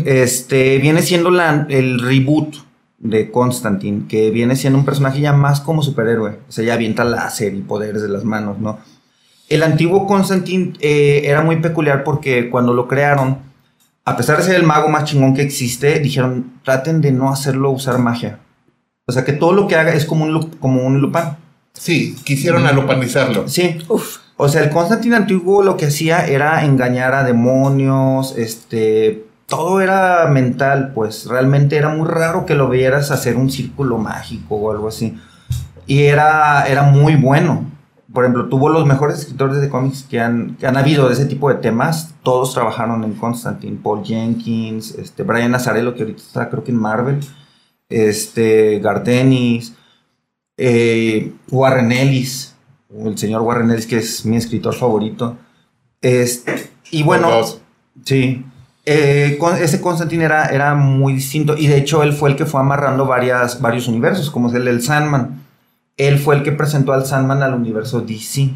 este, 0.05 0.77
viene 0.79 1.01
siendo 1.01 1.29
la- 1.31 1.65
el 1.69 1.99
reboot 1.99 2.55
de 2.99 3.31
Constantine, 3.31 4.03
que 4.07 4.29
viene 4.31 4.55
siendo 4.55 4.79
un 4.79 4.85
personaje 4.85 5.19
ya 5.21 5.33
más 5.33 5.59
como 5.59 5.81
superhéroe. 5.83 6.39
O 6.47 6.51
sea, 6.51 6.63
ya 6.63 6.75
avienta 6.75 7.03
láser 7.03 7.53
y 7.53 7.61
poderes 7.61 8.01
de 8.01 8.07
las 8.09 8.23
manos, 8.23 8.59
¿no? 8.59 8.79
El 9.49 9.63
antiguo 9.63 10.07
Constantine 10.07 10.73
eh, 10.79 11.23
era 11.25 11.41
muy 11.41 11.57
peculiar 11.57 12.03
porque 12.03 12.49
cuando 12.49 12.73
lo 12.73 12.87
crearon, 12.87 13.39
a 14.05 14.15
pesar 14.15 14.37
de 14.37 14.43
ser 14.43 14.55
el 14.55 14.63
mago 14.63 14.87
más 14.87 15.03
chingón 15.05 15.33
que 15.33 15.41
existe, 15.41 15.99
dijeron, 15.99 16.53
traten 16.63 17.01
de 17.01 17.11
no 17.11 17.29
hacerlo 17.31 17.71
usar 17.71 17.97
magia. 17.99 18.39
O 19.07 19.11
sea, 19.11 19.25
que 19.25 19.33
todo 19.33 19.51
lo 19.51 19.67
que 19.67 19.75
haga 19.75 19.93
es 19.93 20.05
como 20.05 20.23
un, 20.25 20.49
como 20.59 20.85
un 20.85 21.01
Lupin. 21.01 21.23
Sí, 21.73 22.15
quisieron 22.23 22.65
alupanizarlo. 22.65 23.47
Sí, 23.47 23.79
Uf. 23.87 24.17
o 24.37 24.47
sea, 24.49 24.63
el 24.63 24.69
Constantine 24.69 25.15
antiguo 25.15 25.63
lo 25.63 25.77
que 25.77 25.87
hacía 25.87 26.25
era 26.27 26.63
engañar 26.65 27.13
a 27.13 27.23
demonios, 27.23 28.35
este, 28.37 29.25
todo 29.47 29.81
era 29.81 30.27
mental, 30.27 30.91
pues 30.95 31.25
realmente 31.25 31.75
era 31.75 31.89
muy 31.89 32.07
raro 32.07 32.45
que 32.45 32.55
lo 32.55 32.69
vieras 32.69 33.11
hacer 33.11 33.35
un 33.35 33.51
círculo 33.51 33.97
mágico 33.97 34.55
o 34.55 34.71
algo 34.71 34.87
así. 34.87 35.17
Y 35.87 36.03
era, 36.03 36.65
era 36.67 36.83
muy 36.83 37.15
bueno. 37.15 37.65
Por 38.13 38.23
ejemplo, 38.23 38.47
tuvo 38.47 38.69
los 38.69 38.85
mejores 38.85 39.19
escritores 39.19 39.59
de 39.61 39.69
cómics 39.69 40.03
que 40.03 40.21
han, 40.21 40.55
que 40.55 40.67
han 40.67 40.77
habido 40.77 41.07
de 41.07 41.13
ese 41.13 41.25
tipo 41.25 41.49
de 41.49 41.55
temas. 41.55 42.13
Todos 42.23 42.53
trabajaron 42.53 43.03
en 43.03 43.13
Constantine. 43.13 43.77
Paul 43.81 44.03
Jenkins, 44.03 44.95
este, 44.95 45.23
Brian 45.23 45.51
Nazarello, 45.51 45.95
que 45.95 46.03
ahorita 46.03 46.21
está 46.21 46.49
creo 46.49 46.63
que 46.63 46.71
en 46.71 46.77
Marvel. 46.77 47.19
Este, 47.89 48.79
Gardenis, 48.79 49.73
eh, 50.63 51.31
Warren 51.49 51.91
Ellis, 51.91 52.55
el 53.03 53.17
señor 53.17 53.41
Warren 53.41 53.71
Ellis, 53.71 53.87
que 53.87 53.97
es 53.97 54.25
mi 54.25 54.37
escritor 54.37 54.75
favorito. 54.75 55.37
Este, 56.01 56.69
y 56.91 57.01
bueno, 57.03 57.29
sí. 58.05 58.45
eh, 58.85 59.39
ese 59.59 59.81
Constantine 59.81 60.23
era, 60.25 60.45
era 60.47 60.75
muy 60.75 61.13
distinto. 61.13 61.55
Y 61.57 61.65
de 61.67 61.77
hecho, 61.77 62.03
él 62.03 62.13
fue 62.13 62.29
el 62.29 62.35
que 62.35 62.45
fue 62.45 62.59
amarrando 62.61 63.05
varias, 63.05 63.59
varios 63.59 63.87
universos, 63.87 64.29
como 64.29 64.49
es 64.49 64.53
el 64.53 64.65
del 64.65 64.81
Sandman. 64.83 65.41
Él 65.97 66.19
fue 66.19 66.35
el 66.35 66.43
que 66.43 66.51
presentó 66.51 66.93
al 66.93 67.05
Sandman 67.05 67.41
al 67.43 67.53
universo 67.55 68.01
DC. 68.01 68.49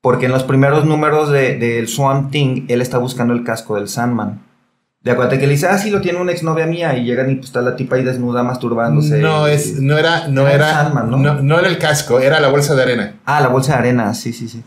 Porque 0.00 0.26
en 0.26 0.32
los 0.32 0.44
primeros 0.44 0.84
números 0.84 1.30
de- 1.30 1.56
del 1.58 1.88
Swamp 1.88 2.30
Thing, 2.30 2.66
él 2.68 2.80
está 2.80 2.98
buscando 2.98 3.34
el 3.34 3.42
casco 3.42 3.74
del 3.74 3.88
Sandman. 3.88 4.40
De 5.06 5.12
acuerdo 5.12 5.38
que 5.38 5.46
le 5.46 5.52
dice, 5.52 5.68
ah, 5.68 5.78
sí, 5.78 5.90
lo 5.90 6.00
tiene 6.00 6.20
una 6.20 6.32
exnovia 6.32 6.66
mía. 6.66 6.98
Y 6.98 7.04
llegan 7.04 7.30
y 7.30 7.36
pues 7.36 7.46
está 7.46 7.62
la 7.62 7.76
tipa 7.76 7.94
ahí 7.94 8.02
desnuda 8.02 8.42
masturbándose. 8.42 9.18
No, 9.18 9.46
es, 9.46 9.80
no 9.80 9.96
era, 9.96 10.26
no 10.26 10.48
Era 10.48 10.50
el 10.50 10.56
era, 10.56 10.70
Sandman, 10.72 11.10
¿no? 11.12 11.16
¿no? 11.18 11.42
no 11.42 11.58
era 11.60 11.68
el 11.68 11.78
casco, 11.78 12.18
era 12.18 12.40
la 12.40 12.48
bolsa 12.48 12.74
de 12.74 12.82
arena. 12.82 13.14
Ah, 13.24 13.40
la 13.40 13.46
bolsa 13.46 13.74
de 13.74 13.78
arena, 13.78 14.12
sí, 14.14 14.32
sí, 14.32 14.48
sí. 14.48 14.64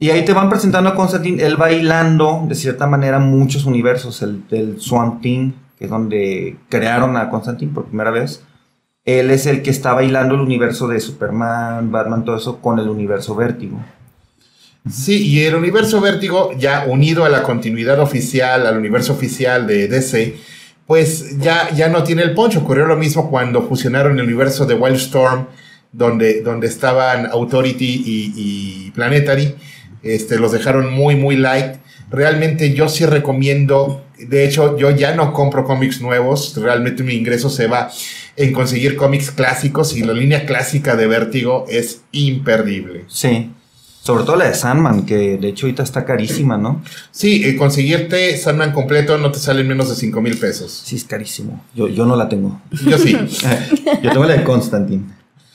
Y 0.00 0.10
ahí 0.10 0.24
te 0.24 0.32
van 0.32 0.48
presentando 0.48 0.90
a 0.90 0.96
Constantine, 0.96 1.40
él 1.40 1.60
va 1.60 1.70
hilando 1.70 2.46
de 2.48 2.56
cierta 2.56 2.88
manera 2.88 3.20
muchos 3.20 3.64
universos, 3.64 4.20
el 4.22 4.80
Swamp 4.80 5.22
Thing, 5.22 5.52
que 5.78 5.84
es 5.84 5.90
donde 5.90 6.56
crearon 6.68 7.16
a 7.16 7.30
Constantine 7.30 7.72
por 7.72 7.84
primera 7.84 8.10
vez, 8.10 8.42
él 9.04 9.30
es 9.30 9.46
el 9.46 9.62
que 9.62 9.70
está 9.70 9.92
bailando 9.92 10.34
el 10.34 10.40
universo 10.40 10.88
de 10.88 10.98
Superman, 10.98 11.92
Batman, 11.92 12.24
todo 12.24 12.36
eso 12.36 12.58
con 12.60 12.80
el 12.80 12.88
universo 12.88 13.36
Vértigo. 13.36 13.78
Sí, 14.88 15.26
y 15.26 15.44
el 15.44 15.54
universo 15.54 16.00
Vértigo, 16.00 16.52
ya 16.58 16.84
unido 16.86 17.24
a 17.24 17.28
la 17.28 17.42
continuidad 17.42 18.00
oficial, 18.00 18.66
al 18.66 18.78
universo 18.78 19.12
oficial 19.12 19.66
de 19.66 19.88
DC, 19.88 20.36
pues 20.86 21.38
ya, 21.38 21.70
ya 21.74 21.88
no 21.88 22.02
tiene 22.02 22.22
el 22.22 22.34
poncho. 22.34 22.60
Ocurrió 22.60 22.86
lo 22.86 22.96
mismo 22.96 23.30
cuando 23.30 23.62
fusionaron 23.62 24.18
el 24.18 24.24
universo 24.24 24.64
de 24.64 24.74
Wildstorm, 24.74 25.46
donde, 25.92 26.40
donde 26.40 26.66
estaban 26.66 27.26
Authority 27.26 28.02
y, 28.06 28.90
Planetary. 28.92 29.54
Este, 30.02 30.38
los 30.38 30.52
dejaron 30.52 30.92
muy, 30.92 31.14
muy 31.14 31.36
light. 31.36 31.76
Realmente 32.10 32.72
yo 32.72 32.88
sí 32.88 33.04
recomiendo, 33.04 34.04
de 34.18 34.44
hecho 34.44 34.76
yo 34.78 34.90
ya 34.90 35.14
no 35.14 35.32
compro 35.32 35.64
cómics 35.64 36.00
nuevos, 36.00 36.56
realmente 36.56 37.04
mi 37.04 37.14
ingreso 37.14 37.50
se 37.50 37.68
va 37.68 37.90
en 38.36 38.52
conseguir 38.52 38.96
cómics 38.96 39.30
clásicos 39.30 39.96
y 39.96 40.02
la 40.02 40.12
línea 40.12 40.44
clásica 40.44 40.96
de 40.96 41.06
Vértigo 41.06 41.66
es 41.68 42.02
imperdible. 42.10 43.04
Sí. 43.06 43.52
Sobre 44.02 44.24
todo 44.24 44.36
la 44.36 44.46
de 44.46 44.54
Sandman, 44.54 45.04
que 45.04 45.36
de 45.36 45.48
hecho 45.48 45.66
ahorita 45.66 45.82
está 45.82 46.06
carísima, 46.06 46.56
¿no? 46.56 46.82
Sí, 47.10 47.44
eh, 47.44 47.54
conseguirte 47.56 48.34
Sandman 48.36 48.72
completo 48.72 49.18
no 49.18 49.30
te 49.30 49.38
sale 49.38 49.62
menos 49.62 49.90
de 49.90 49.94
5 49.94 50.20
mil 50.22 50.38
pesos. 50.38 50.82
Sí, 50.84 50.96
es 50.96 51.04
carísimo. 51.04 51.62
Yo, 51.74 51.86
yo 51.88 52.06
no 52.06 52.16
la 52.16 52.28
tengo. 52.28 52.60
Yo 52.86 52.96
sí. 52.98 53.12
yo 54.02 54.10
tengo 54.10 54.24
la 54.24 54.36
de 54.36 54.44
Constantine. 54.44 55.04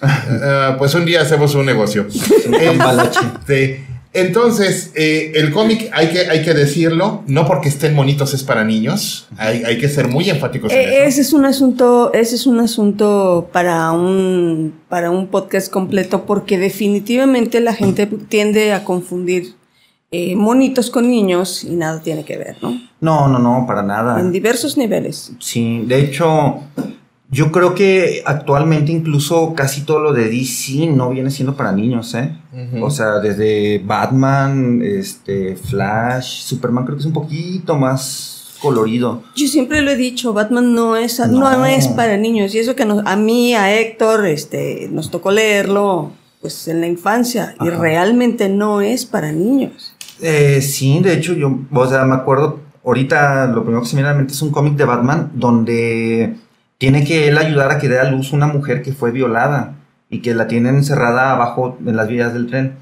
Uh, 0.02 0.78
pues 0.78 0.94
un 0.94 1.06
día 1.06 1.22
hacemos 1.22 1.56
un 1.56 1.66
negocio. 1.66 2.06
este, 2.12 3.86
entonces, 4.16 4.92
eh, 4.96 5.32
el 5.36 5.52
cómic 5.52 5.90
hay 5.94 6.10
que, 6.10 6.20
hay 6.30 6.42
que 6.44 6.54
decirlo, 6.54 7.24
no 7.28 7.46
porque 7.46 7.70
estén 7.70 7.96
bonitos 7.96 8.34
es 8.34 8.44
para 8.44 8.64
niños, 8.64 9.28
hay, 9.38 9.64
hay 9.64 9.78
que 9.78 9.88
ser 9.90 10.08
muy 10.08 10.30
enfáticos 10.30 10.72
en 10.72 10.80
Eh, 10.80 10.84
eso. 11.00 11.04
ese 11.08 11.22
es 11.22 11.34
un 11.34 11.46
asunto, 11.46 12.12
ese 12.14 12.36
es 12.36 12.48
un 12.48 12.60
asunto 12.60 13.50
para 13.52 13.92
un, 13.92 14.74
para 14.90 15.12
un 15.12 15.28
podcast 15.28 15.72
completo, 15.72 16.26
porque 16.26 16.58
definitivamente 16.58 17.60
la 17.60 17.74
gente 17.74 18.08
tiende 18.08 18.74
a 18.74 18.84
confundir 18.84 19.54
eh, 20.12 20.36
monitos 20.36 20.90
con 20.90 21.10
niños 21.10 21.64
y 21.64 21.72
nada 21.76 22.02
tiene 22.02 22.24
que 22.24 22.38
ver, 22.38 22.56
¿no? 22.62 22.80
No, 23.02 23.28
no, 23.28 23.38
no, 23.40 23.66
para 23.68 23.84
nada. 23.84 24.20
En 24.20 24.32
diversos 24.32 24.78
niveles. 24.78 25.32
Sí, 25.40 25.84
de 25.86 26.00
hecho, 26.00 26.62
yo 27.32 27.52
creo 27.52 27.74
que 27.76 28.22
actualmente 28.26 28.92
incluso 28.92 29.54
casi 29.56 29.82
todo 29.82 30.00
lo 30.00 30.14
de 30.14 30.30
DC 30.30 30.88
no 30.88 31.10
viene 31.10 31.32
siendo 31.32 31.56
para 31.56 31.72
niños, 31.72 32.14
¿eh? 32.14 32.36
O 32.82 32.90
sea, 32.90 33.20
desde 33.20 33.80
Batman, 33.80 34.82
este, 34.84 35.56
Flash, 35.56 36.44
Superman 36.44 36.86
creo 36.86 36.96
que 36.98 37.02
es 37.02 37.06
un 37.08 37.14
poquito 37.14 37.76
más 37.78 38.56
colorido. 38.62 39.24
Yo 39.36 39.48
siempre 39.48 39.82
lo 39.82 39.92
he 39.92 39.96
dicho, 39.98 40.34
Batman 40.34 40.74
no 40.74 40.96
es, 40.96 41.20
no. 41.20 41.28
No. 41.58 41.66
es 41.66 41.88
para 41.90 42.16
niños. 42.18 42.56
Y 42.56 42.60
eso 42.60 42.76
que 42.76 42.86
nos- 42.86 43.06
a 43.06 43.16
mí, 43.16 43.54
a 43.54 43.74
Héctor, 43.78 44.26
este, 44.28 44.88
nos 44.92 45.12
tocó 45.12 45.32
leerlo 45.32 46.12
pues 46.42 46.68
en 46.68 46.80
la 46.80 46.88
infancia. 46.88 47.56
Y 47.60 47.70
realmente 47.70 48.50
no 48.50 48.82
es 48.82 49.06
para 49.06 49.32
niños. 49.32 49.96
Eh, 50.22 50.62
sí, 50.62 51.00
de 51.02 51.14
hecho, 51.14 51.34
yo, 51.34 51.60
o 51.74 51.88
sea, 51.88 52.06
me 52.06 52.14
acuerdo, 52.16 52.60
ahorita 52.86 53.48
lo 53.48 53.64
primero 53.64 53.82
que 53.82 53.90
se 53.90 53.96
me 53.96 54.02
viene 54.02 54.10
a 54.10 54.12
la 54.14 54.18
mente 54.20 54.34
es 54.34 54.42
un 54.42 54.52
cómic 54.52 54.76
de 54.76 54.86
Batman 54.86 55.32
donde 55.34 56.36
tiene 56.78 57.04
que 57.06 57.28
él 57.28 57.38
ayudar 57.38 57.72
a 57.72 57.78
que 57.80 57.90
dé 57.90 58.00
a 58.00 58.10
luz 58.10 58.32
una 58.34 58.48
mujer 58.48 58.82
que 58.82 58.94
fue 58.94 59.12
violada 59.12 59.76
y 60.10 60.22
que 60.22 60.34
la 60.36 60.48
tienen 60.48 60.76
encerrada 60.76 61.32
abajo 61.32 61.78
en 61.86 61.96
las 61.96 62.08
vías 62.08 62.34
del 62.34 62.48
tren. 62.48 62.76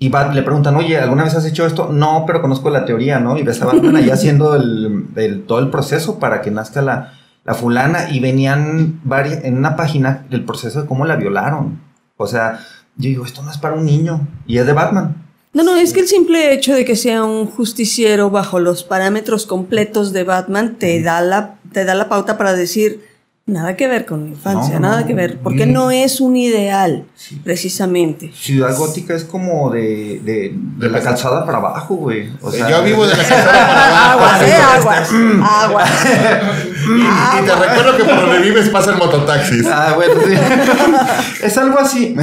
Y 0.00 0.10
Bat 0.10 0.32
le 0.34 0.42
preguntan, 0.42 0.76
oye, 0.76 0.96
¿alguna 0.98 1.24
vez 1.24 1.34
has 1.34 1.44
hecho 1.44 1.66
esto? 1.66 1.88
No, 1.92 2.24
pero 2.26 2.40
conozco 2.40 2.70
la 2.70 2.84
teoría, 2.84 3.18
¿no? 3.18 3.36
Y 3.36 3.42
ves 3.42 3.60
a 3.62 3.66
Batman 3.66 3.96
ahí 3.96 4.10
haciendo 4.10 4.54
el, 4.54 5.06
el- 5.16 5.42
todo 5.44 5.58
el 5.58 5.70
proceso 5.70 6.18
para 6.20 6.40
que 6.40 6.50
nazca 6.52 6.82
la, 6.82 7.14
la 7.44 7.54
fulana 7.54 8.10
y 8.10 8.20
venían 8.20 9.00
varias, 9.02 9.42
en 9.44 9.56
una 9.56 9.74
página 9.76 10.24
del 10.30 10.44
proceso 10.44 10.82
de 10.82 10.86
cómo 10.88 11.04
la 11.04 11.16
violaron. 11.16 11.80
O 12.16 12.26
sea, 12.28 12.60
yo 12.96 13.08
digo, 13.08 13.24
esto 13.24 13.42
no 13.42 13.50
es 13.50 13.58
para 13.58 13.74
un 13.74 13.86
niño 13.86 14.26
y 14.46 14.58
es 14.58 14.66
de 14.66 14.72
Batman. 14.72 15.16
No, 15.52 15.64
no, 15.64 15.74
es 15.74 15.92
que 15.92 16.00
el 16.00 16.06
simple 16.06 16.52
hecho 16.52 16.74
de 16.74 16.84
que 16.84 16.94
sea 16.94 17.24
un 17.24 17.46
justiciero 17.46 18.30
bajo 18.30 18.60
los 18.60 18.84
parámetros 18.84 19.46
completos 19.46 20.12
de 20.12 20.22
Batman 20.22 20.76
te 20.78 21.02
da 21.02 21.20
la, 21.22 21.56
te 21.72 21.84
da 21.84 21.94
la 21.96 22.08
pauta 22.08 22.38
para 22.38 22.52
decir 22.52 23.02
nada 23.48 23.76
que 23.76 23.88
ver 23.88 24.06
con 24.06 24.24
la 24.24 24.30
infancia, 24.30 24.74
No, 24.74 24.88
nada 24.88 25.00
no, 25.00 25.06
que 25.06 25.14
ver, 25.14 25.38
porque 25.38 25.66
no 25.66 25.90
es 25.90 26.20
un 26.20 26.36
ideal, 26.36 27.04
precisamente. 27.42 28.30
Ciudad 28.34 28.76
Gótica 28.76 29.14
es 29.14 29.24
como 29.24 29.70
de, 29.70 30.20
de, 30.22 30.52
de 30.54 30.88
la 30.90 31.00
calzada 31.00 31.44
para 31.44 31.58
abajo, 31.58 31.96
güey. 31.96 32.30
O 32.40 32.52
sea, 32.52 32.70
Yo 32.70 32.84
vivo 32.84 33.06
de 33.06 33.16
la 33.16 33.24
calzada 33.24 33.44
para 33.44 34.12
abajo. 34.12 34.24
Aguas, 34.24 34.42
eh, 34.42 34.54
aguas, 34.78 35.10
aguas. 35.42 35.90
Y, 36.88 37.00
y 37.00 37.44
te 37.46 37.54
recuerdo 37.54 37.96
que 37.96 38.04
por 38.04 38.20
donde 38.22 38.38
vives 38.40 38.68
pasan 38.70 38.98
mototaxis. 38.98 39.66
Ah, 39.66 39.92
bueno, 39.96 40.14
sí. 40.26 40.34
es 41.42 41.58
algo 41.58 41.78
así. 41.78 42.14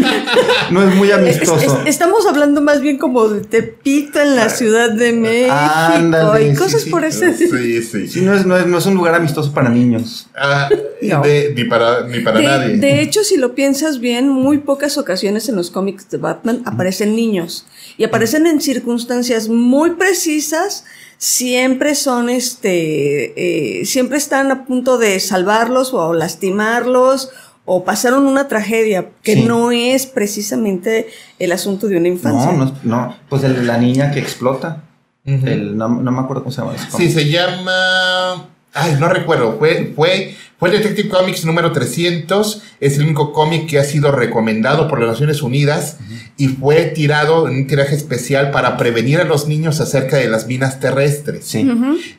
no 0.70 0.88
es 0.88 0.94
muy 0.94 1.10
amistoso. 1.10 1.56
es- 1.84 1.88
estamos 1.94 2.26
hablando 2.26 2.60
más 2.60 2.80
bien 2.80 2.98
como 2.98 3.28
de 3.28 3.40
Tepito 3.44 4.20
en 4.20 4.36
la 4.36 4.48
Ciudad 4.48 4.90
de 4.90 5.12
México 5.12 5.54
Ándale, 5.54 6.48
y 6.48 6.54
cosas 6.54 6.82
sí. 6.82 6.90
por 6.90 7.04
ese. 7.04 7.34
Sí, 7.36 7.82
sí. 7.82 8.08
Sí, 8.08 8.20
no 8.22 8.34
es, 8.34 8.46
no, 8.46 8.56
es, 8.56 8.66
no 8.66 8.78
es 8.78 8.86
un 8.86 8.94
lugar 8.94 9.14
amistoso 9.14 9.52
para 9.52 9.68
niños. 9.68 10.28
Ah, 10.36 10.68
No. 11.02 11.22
de- 11.22 11.52
ni 11.56 11.64
para, 11.64 12.06
ni 12.06 12.20
para 12.20 12.38
De, 12.38 12.46
nadie. 12.46 12.76
de 12.76 13.02
hecho, 13.02 13.22
si 13.24 13.36
lo 13.36 13.54
piensas 13.54 14.00
bien, 14.00 14.28
muy 14.28 14.58
pocas 14.58 14.98
ocasiones 14.98 15.48
en 15.48 15.56
los 15.56 15.70
cómics 15.70 16.08
de 16.10 16.18
Batman 16.18 16.62
aparecen 16.64 17.14
niños 17.16 17.66
y 17.96 18.04
aparecen 18.04 18.46
en 18.46 18.60
circunstancias 18.60 19.48
muy 19.48 19.90
precisas. 19.92 20.84
Siempre 21.22 21.94
son, 21.96 22.30
este, 22.30 23.80
eh, 23.80 23.84
siempre 23.84 24.16
están 24.16 24.50
a 24.50 24.64
punto 24.64 24.96
de 24.96 25.20
salvarlos 25.20 25.92
o 25.92 26.14
lastimarlos 26.14 27.28
o 27.66 27.84
pasaron 27.84 28.26
una 28.26 28.48
tragedia 28.48 29.10
que 29.22 29.34
Sí. 29.34 29.42
no 29.44 29.70
es 29.70 30.06
precisamente 30.06 31.08
el 31.38 31.52
asunto 31.52 31.88
de 31.88 31.98
una 31.98 32.08
infancia. 32.08 32.52
No, 32.52 32.64
no, 32.64 32.74
no. 32.84 33.16
Pues 33.28 33.44
el 33.44 33.54
de 33.54 33.64
la 33.64 33.76
niña 33.76 34.10
que 34.12 34.18
explota. 34.18 34.84
El- 35.26 35.76
no, 35.76 35.90
no 35.90 36.10
me 36.10 36.20
acuerdo 36.20 36.42
cómo 36.44 36.52
se 36.52 36.62
llama. 36.62 36.72
Sí, 36.96 37.10
se 37.12 37.28
llama. 37.28 38.48
Ay, 38.72 38.96
no 39.00 39.08
recuerdo. 39.08 39.56
Fue, 39.58 39.92
fue, 39.96 40.36
fue 40.58 40.70
Detective 40.70 41.08
Comics 41.08 41.44
número 41.44 41.72
300. 41.72 42.62
Es 42.80 42.96
el 42.98 43.04
único 43.04 43.32
cómic 43.32 43.68
que 43.68 43.78
ha 43.78 43.84
sido 43.84 44.12
recomendado 44.12 44.86
por 44.88 45.00
las 45.00 45.08
Naciones 45.10 45.42
Unidas 45.42 45.96
y 46.36 46.48
fue 46.48 46.82
tirado 46.84 47.48
en 47.48 47.54
un 47.56 47.66
tiraje 47.66 47.94
especial 47.96 48.50
para 48.52 48.76
prevenir 48.76 49.20
a 49.20 49.24
los 49.24 49.48
niños 49.48 49.80
acerca 49.80 50.16
de 50.18 50.28
las 50.28 50.46
minas 50.46 50.78
terrestres. 50.80 51.44
Sí. 51.44 51.68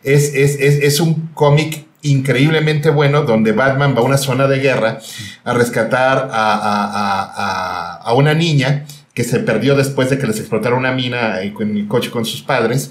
Es, 0.03 0.33
es, 0.33 0.59
es, 0.59 0.83
es 0.83 0.99
un 0.99 1.29
cómic 1.33 1.85
increíblemente 2.03 2.89
bueno 2.89 3.21
donde 3.23 3.51
Batman 3.51 3.93
va 3.95 3.99
a 3.99 4.03
una 4.03 4.17
zona 4.17 4.47
de 4.47 4.59
guerra 4.59 4.99
a 5.43 5.53
rescatar 5.53 6.29
a, 6.31 6.53
a- 6.53 6.85
a- 6.85 7.31
a- 7.35 7.95
a 8.01 8.13
una 8.13 8.33
niña 8.33 8.85
que 9.13 9.23
se 9.23 9.39
perdió 9.39 9.75
después 9.75 10.09
de 10.09 10.17
que 10.17 10.25
les 10.27 10.39
explotara 10.39 10.75
una 10.75 10.91
mina 10.93 11.37
con 11.53 11.77
el 11.77 11.87
coche 11.87 12.09
con 12.09 12.25
sus 12.25 12.41
padres 12.41 12.89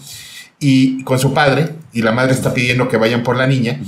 y 0.60 1.02
con 1.04 1.18
su 1.18 1.32
padre 1.34 1.70
y 1.92 2.02
la 2.02 2.12
madre 2.12 2.32
está 2.32 2.52
pidiendo 2.54 2.88
que 2.88 2.96
vayan 2.98 3.22
por 3.22 3.36
la 3.36 3.46
niña 3.46 3.80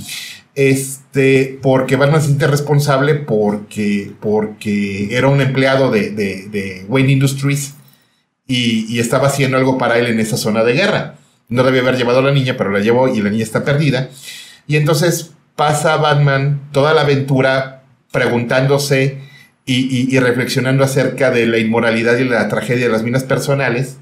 este 0.55 1.59
porque 1.63 1.97
Batman 1.97 2.21
se 2.21 2.27
siente 2.29 2.47
responsable 2.47 3.15
porque 3.15 4.13
porque 4.21 5.15
era 5.17 5.29
un 5.29 5.41
empleado 5.41 5.91
de, 5.91 6.11
de- 6.11 6.49
de 6.49 6.85
Wayne 6.89 7.13
Industries 7.13 7.75
y, 8.47 8.87
y 8.95 8.99
estaba 9.01 9.29
haciendo 9.29 9.57
algo 9.57 9.79
para 9.79 9.99
él 9.99 10.07
en 10.07 10.21
esa 10.21 10.37
zona 10.37 10.63
de 10.65 10.75
guerra. 10.75 11.15
No 11.49 11.63
debía 11.63 11.81
haber 11.81 11.97
llevado 11.97 12.19
a 12.19 12.23
la 12.23 12.33
niña, 12.33 12.57
pero 12.59 12.71
la 12.71 12.81
llevó 12.81 13.09
y 13.15 13.23
la 13.23 13.31
niña 13.31 13.45
está 13.45 13.65
perdida. 13.65 14.11
Y 14.67 14.77
entonces 14.77 15.33
pasa 15.57 15.97
Batman 15.97 16.61
toda 16.73 16.93
la 16.93 17.03
aventura 17.03 17.85
preguntándose 18.11 19.19
y, 19.65 19.75
y- 19.75 20.15
y 20.15 20.19
reflexionando 20.19 20.85
acerca 20.85 21.31
de 21.31 21.47
la 21.47 21.59
inmoralidad 21.59 22.19
y 22.19 22.25
la 22.25 22.49
tragedia 22.49 22.87
de 22.87 22.93
las 22.93 23.03
minas 23.05 23.25
personales. 23.25 23.97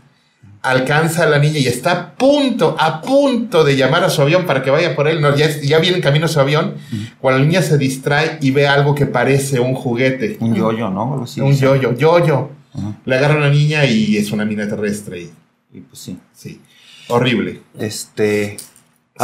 Alcanza 0.63 1.25
a 1.25 1.27
la 1.27 1.39
niña 1.39 1.59
y 1.59 1.67
está 1.67 1.93
a 1.93 2.15
punto, 2.17 2.77
a 2.79 3.01
punto 3.01 3.65
de 3.65 3.77
llamar 3.77 4.05
a 4.05 4.11
su 4.11 4.21
avión 4.21 4.45
para 4.45 4.63
que 4.63 4.71
vaya 4.71 4.95
por 4.95 5.09
él. 5.09 5.21
No, 5.21 5.35
ya, 5.35 5.49
ya 5.61 5.79
viene 5.79 5.97
en 5.97 6.03
camino 6.03 6.27
a 6.27 6.29
su 6.29 6.39
avión. 6.39 6.75
Cuando 7.19 7.41
la 7.41 7.47
niña 7.47 7.63
se 7.63 7.79
distrae 7.79 8.39
y 8.43 8.51
ve 8.51 8.67
algo 8.69 8.95
que 8.95 9.07
parece 9.07 9.59
un 9.59 9.75
juguete. 9.75 10.37
Un 10.41 10.55
yoyo, 10.55 10.91
¿no? 10.91 11.13
Algo 11.15 11.25
así. 11.25 11.41
un 11.41 11.57
yoyo, 11.57 11.97
yoyo. 11.97 12.51
Ajá. 12.75 12.99
Le 13.05 13.17
agarra 13.17 13.37
a 13.37 13.41
la 13.41 13.51
niña 13.51 13.85
y 13.87 14.17
es 14.17 14.33
una 14.33 14.45
mina 14.45 14.69
terrestre. 14.69 15.23
Y, 15.23 15.31
Y 15.73 15.81
pues 15.81 15.99
sí. 15.99 16.19
sí, 16.35 16.61
horrible. 17.09 17.63
Este. 17.79 18.57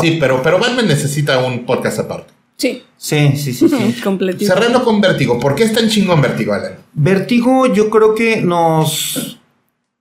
Sí, 0.01 0.17
pero, 0.21 0.43
pero 0.43 0.59
Batman 0.59 0.87
necesita 0.89 1.39
un 1.45 1.65
podcast 1.65 1.99
aparte. 1.99 2.33
Sí, 2.57 2.83
Sí, 2.97 3.37
sí, 3.37 3.53
sí, 3.53 3.69
sí. 3.69 4.01
completito. 4.05 4.53
Cerrando 4.53 4.83
con 4.83 5.01
Vértigo. 5.01 5.39
¿Por 5.39 5.55
qué 5.55 5.65
es 5.65 5.73
tan 5.73 5.89
chingón 5.89 6.21
Vértigo, 6.23 6.55
Alan? 6.55 6.77
Vértigo, 6.95 7.73
yo 7.73 7.91
creo 7.91 8.15
que 8.15 8.41
nos. 8.41 9.39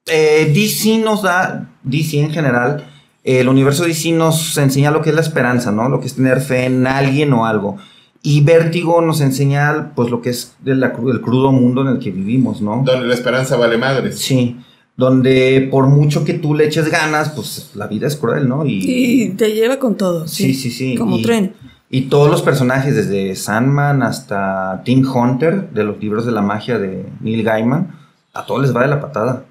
Eh, 0.06 0.52
DC 0.54 1.00
nos 1.04 1.22
da. 1.22 1.70
DC 1.84 2.20
en 2.20 2.32
general. 2.32 2.86
El 3.24 3.48
universo 3.50 3.86
DC 3.86 4.12
nos 4.12 4.58
enseña 4.58 4.92
lo 4.92 5.02
que 5.02 5.10
es 5.10 5.16
la 5.16 5.22
esperanza, 5.22 5.72
¿no? 5.72 5.90
Lo 5.90 6.00
que 6.00 6.08
es 6.08 6.16
tener 6.16 6.42
fe 6.42 6.66
en 6.66 6.86
alguien 6.86 7.34
o 7.34 7.46
algo. 7.46 7.78
Y 8.22 8.42
Vértigo 8.42 9.02
nos 9.02 9.22
enseña, 9.22 9.92
pues, 9.96 10.10
lo 10.10 10.22
que 10.22 10.30
es 10.32 10.56
el 10.66 10.82
crudo 11.22 11.52
mundo 11.52 11.82
en 11.82 11.88
el 11.88 12.00
que 12.00 12.12
vivimos, 12.12 12.62
¿no? 12.62 12.82
Donde 12.86 13.08
la 13.08 13.14
esperanza 13.14 13.56
vale 13.56 13.78
madres. 13.78 14.20
Sí. 14.20 14.58
Donde 14.98 15.68
por 15.72 15.88
mucho 15.88 16.24
que 16.24 16.34
tú 16.36 16.54
le 16.56 16.66
eches 16.66 16.90
ganas, 16.90 17.30
pues 17.32 17.72
la 17.76 17.88
vida 17.88 18.08
es 18.08 18.16
cruel, 18.16 18.48
¿no? 18.48 18.64
Y 18.66 19.34
te 19.38 19.54
lleva 19.54 19.78
con 19.78 19.96
todo. 19.96 20.28
Sí, 20.28 20.54
sí, 20.54 20.72
sí. 20.72 20.96
Como 20.96 21.18
Y- 21.18 21.22
tren. 21.24 21.54
Y 21.90 22.02
todos 22.04 22.30
los 22.32 22.42
personajes, 22.42 22.96
desde 22.96 23.36
Sandman 23.36 24.02
hasta 24.04 24.82
Tim 24.84 25.06
Hunter, 25.08 25.70
de 25.70 25.84
los 25.84 26.00
libros 26.00 26.26
de 26.26 26.32
la 26.32 26.42
magia 26.42 26.80
de 26.80 27.06
Neil 27.22 27.44
Gaiman, 27.44 27.96
a 28.34 28.46
todos 28.46 28.62
les 28.64 28.76
va 28.76 28.82
de 28.82 28.88
la 28.88 29.00
patada. 29.02 29.46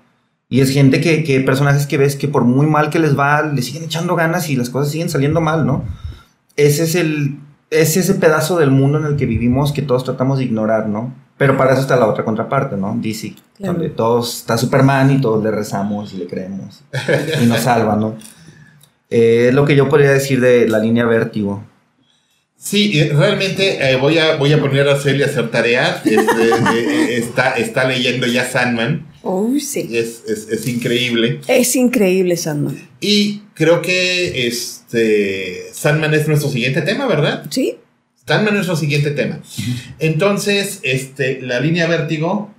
Y 0.48 0.60
es 0.60 0.70
gente 0.70 1.00
que, 1.00 1.24
que 1.24 1.40
personajes 1.40 1.86
que 1.86 1.98
ves 1.98 2.16
que 2.16 2.28
por 2.28 2.44
muy 2.44 2.66
mal 2.66 2.90
que 2.90 2.98
les 2.98 3.18
va, 3.18 3.42
le 3.42 3.62
siguen 3.62 3.84
echando 3.84 4.14
ganas 4.14 4.48
y 4.50 4.56
las 4.56 4.70
cosas 4.70 4.92
siguen 4.92 5.08
saliendo 5.08 5.40
mal, 5.40 5.66
¿no? 5.66 5.84
Ese 6.56 6.84
es 6.84 6.94
el, 6.94 7.38
es 7.70 7.96
ese 7.96 8.14
pedazo 8.14 8.58
del 8.58 8.70
mundo 8.70 8.98
en 8.98 9.06
el 9.06 9.16
que 9.16 9.26
vivimos 9.26 9.72
que 9.72 9.82
todos 9.82 10.04
tratamos 10.04 10.38
de 10.38 10.44
ignorar, 10.44 10.88
¿no? 10.88 11.12
Pero 11.36 11.56
para 11.56 11.72
eso 11.72 11.80
está 11.80 11.96
la 11.96 12.06
otra 12.06 12.24
contraparte, 12.24 12.76
¿no? 12.76 12.96
DC, 13.00 13.34
Claro. 13.56 13.74
donde 13.74 13.88
todos 13.90 14.38
está 14.38 14.56
Superman 14.58 15.10
y 15.10 15.20
todos 15.20 15.42
le 15.42 15.50
rezamos 15.50 16.12
y 16.12 16.18
le 16.18 16.26
creemos 16.26 16.82
y 17.42 17.46
nos 17.46 17.60
salva, 17.60 17.96
¿no? 17.96 18.16
Eh, 19.10 19.46
es 19.48 19.54
lo 19.54 19.64
que 19.64 19.76
yo 19.76 19.88
podría 19.88 20.10
decir 20.12 20.40
de 20.40 20.68
la 20.68 20.78
línea 20.78 21.04
Vértigo. 21.06 21.62
Sí, 22.56 23.10
realmente 23.10 23.90
eh, 23.90 23.96
voy, 23.96 24.18
a, 24.18 24.36
voy 24.36 24.52
a 24.52 24.60
poner 24.60 24.88
a 24.88 24.96
Celia 24.98 25.26
a 25.26 25.28
hacer 25.28 25.50
tarea. 25.50 26.00
Este, 26.04 26.14
eh, 26.16 27.16
está, 27.18 27.50
está 27.52 27.84
leyendo 27.84 28.26
ya 28.26 28.44
Sandman. 28.44 29.06
Uy, 29.24 29.60
sí. 29.60 29.88
Es, 29.92 30.22
es, 30.28 30.48
es 30.48 30.68
increíble. 30.68 31.40
Es 31.48 31.74
increíble, 31.76 32.36
Sandman. 32.36 32.78
Y 33.00 33.40
creo 33.54 33.82
que 33.82 34.46
este 34.46 35.66
Sandman 35.72 36.14
es 36.14 36.28
nuestro 36.28 36.50
siguiente 36.50 36.82
tema, 36.82 37.06
¿verdad? 37.06 37.46
¿Sí? 37.50 37.76
Sandman 38.26 38.54
es 38.54 38.66
nuestro 38.66 38.76
siguiente 38.76 39.10
tema. 39.10 39.40
Entonces, 39.98 40.80
este, 40.82 41.40
la 41.42 41.60
línea 41.60 41.86
vértigo. 41.86 42.54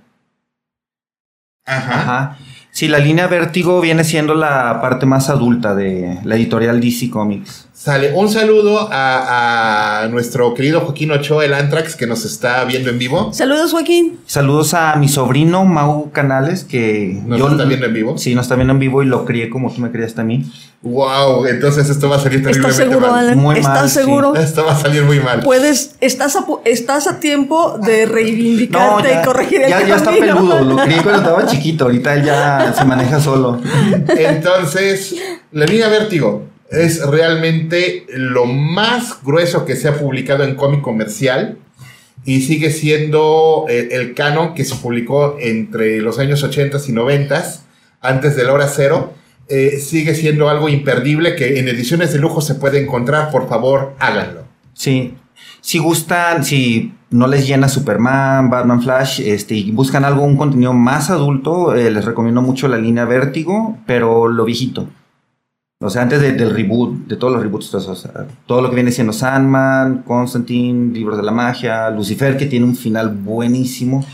Ajá. 1.64 2.00
Ajá. 2.00 2.38
Sí, 2.76 2.88
la 2.88 2.98
línea 2.98 3.26
Vértigo 3.26 3.80
viene 3.80 4.04
siendo 4.04 4.34
la 4.34 4.82
parte 4.82 5.06
más 5.06 5.30
adulta 5.30 5.74
de 5.74 6.18
la 6.24 6.36
editorial 6.36 6.78
DC 6.78 7.08
Comics. 7.08 7.65
Sale. 7.78 8.12
Un 8.14 8.30
saludo 8.30 8.88
a, 8.90 10.02
a 10.04 10.08
nuestro 10.08 10.54
querido 10.54 10.80
Joaquín 10.80 11.10
Ochoa, 11.10 11.44
el 11.44 11.52
Antrax, 11.52 11.94
que 11.94 12.06
nos 12.06 12.24
está 12.24 12.64
viendo 12.64 12.88
en 12.88 12.98
vivo. 12.98 13.30
Saludos, 13.34 13.72
Joaquín. 13.72 14.18
Saludos 14.26 14.72
a 14.72 14.96
mi 14.96 15.08
sobrino 15.08 15.64
Mau 15.66 16.10
Canales, 16.10 16.64
que 16.64 17.20
¿Nos 17.26 17.52
está 17.52 17.64
viendo 17.66 17.84
en 17.86 17.92
vivo? 17.92 18.16
Sí, 18.16 18.34
nos 18.34 18.46
está 18.46 18.54
viendo 18.54 18.72
en 18.72 18.78
vivo 18.78 19.02
y 19.02 19.06
lo 19.06 19.26
crié 19.26 19.50
como 19.50 19.70
tú 19.70 19.82
me 19.82 19.90
criaste 19.92 20.22
a 20.22 20.24
mí. 20.24 20.50
Wow, 20.82 21.44
entonces 21.46 21.90
esto 21.90 22.08
va 22.08 22.16
a 22.16 22.18
salir 22.18 22.42
terriblemente 22.42 22.70
¿Estás 22.82 22.88
seguro, 22.88 23.10
mal. 23.12 23.24
Alan? 23.26 23.38
Muy 23.38 23.58
¿Estás 23.58 23.74
mal, 23.74 23.88
sí. 23.90 23.94
seguro? 23.94 24.34
Esto 24.34 24.64
va 24.64 24.72
a 24.72 24.78
salir 24.80 25.02
muy 25.02 25.20
mal. 25.20 25.40
Puedes, 25.40 25.96
estás 26.00 26.34
a, 26.36 26.46
pu- 26.46 26.60
estás 26.64 27.06
a 27.06 27.20
tiempo 27.20 27.78
de 27.78 28.06
reivindicarte 28.06 29.12
y 29.20 29.24
corregir 29.24 29.60
el 29.62 29.68
ya, 29.70 29.86
ya 29.86 29.96
está 29.96 30.12
peludo. 30.12 30.64
Lo 30.64 30.76
crié 30.78 31.02
cuando 31.02 31.20
estaba 31.20 31.46
chiquito. 31.50 31.84
Ahorita 31.84 32.14
él 32.14 32.24
ya 32.24 32.72
se 32.76 32.84
maneja 32.86 33.20
solo. 33.20 33.60
Entonces, 34.08 35.14
la 35.52 35.66
línea 35.66 35.88
Vértigo 35.88 36.55
es 36.70 37.04
realmente 37.06 38.06
lo 38.08 38.46
más 38.46 39.22
grueso 39.22 39.64
que 39.64 39.76
se 39.76 39.88
ha 39.88 39.98
publicado 39.98 40.44
en 40.44 40.56
cómic 40.56 40.80
comercial 40.80 41.58
y 42.24 42.42
sigue 42.42 42.70
siendo 42.70 43.66
el, 43.68 43.92
el 43.92 44.14
canon 44.14 44.54
que 44.54 44.64
se 44.64 44.74
publicó 44.74 45.36
entre 45.40 46.00
los 46.00 46.18
años 46.18 46.42
80 46.42 46.78
y 46.88 46.92
90, 46.92 47.44
antes 48.00 48.36
de 48.36 48.44
la 48.44 48.52
hora 48.52 48.68
cero. 48.68 49.14
Eh, 49.48 49.78
sigue 49.78 50.16
siendo 50.16 50.48
algo 50.48 50.68
imperdible 50.68 51.36
que 51.36 51.60
en 51.60 51.68
ediciones 51.68 52.12
de 52.12 52.18
lujo 52.18 52.40
se 52.40 52.56
puede 52.56 52.82
encontrar. 52.82 53.30
Por 53.30 53.48
favor, 53.48 53.94
háganlo. 54.00 54.42
Sí. 54.74 55.14
Si 55.60 55.78
gustan, 55.78 56.44
si 56.44 56.92
no 57.10 57.28
les 57.28 57.46
llena 57.46 57.68
Superman, 57.68 58.50
Batman, 58.50 58.82
Flash, 58.82 59.20
este, 59.20 59.54
y 59.54 59.70
buscan 59.70 60.04
algo, 60.04 60.24
un 60.24 60.36
contenido 60.36 60.72
más 60.72 61.10
adulto, 61.10 61.74
eh, 61.74 61.90
les 61.90 62.04
recomiendo 62.04 62.42
mucho 62.42 62.66
la 62.66 62.76
línea 62.76 63.04
Vértigo, 63.04 63.78
pero 63.86 64.28
lo 64.28 64.44
viejito. 64.44 64.88
O 65.78 65.90
sea, 65.90 66.02
antes 66.02 66.20
de- 66.22 66.32
del 66.32 66.50
reboot, 66.54 67.06
de 67.06 67.16
todos 67.16 67.34
los 67.34 67.42
reboots, 67.42 67.74
o 67.74 67.94
sea, 67.94 68.26
todo 68.46 68.62
lo 68.62 68.70
que 68.70 68.76
viene 68.76 68.90
siendo 68.90 69.12
Sandman, 69.12 70.02
Constantine, 70.06 70.92
Libros 70.94 71.18
de 71.18 71.22
la 71.22 71.32
Magia, 71.32 71.90
Lucifer, 71.90 72.36
que 72.38 72.46
tiene 72.46 72.64
un 72.64 72.74
final 72.74 73.10
buenísimo. 73.10 74.06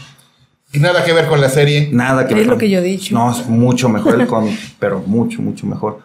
Y 0.72 0.79
nada 0.81 1.05
que 1.05 1.12
ver 1.12 1.27
con 1.27 1.40
la 1.40 1.48
serie. 1.48 1.88
Nada 1.92 2.27
que 2.27 2.33
Es 2.35 2.38
ver 2.38 2.46
lo 2.46 2.53
con- 2.55 2.61
que 2.61 2.70
yo 2.70 2.79
he 2.79 2.83
dicho. 2.83 3.14
No, 3.14 3.31
es 3.31 3.46
mucho 3.46 3.88
mejor 3.88 4.20
el 4.20 4.27
cómic, 4.27 4.59
pero 4.81 5.03
mucho, 5.07 5.40
mucho 5.42 5.66
mejor. 5.66 6.01